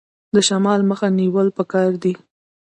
د 0.33 0.35
شمال 0.47 0.81
مخه 0.89 1.07
نیول 1.19 1.47
پکار 1.57 1.89
دي؟ 2.03 2.13